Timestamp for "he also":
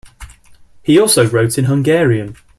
0.81-1.29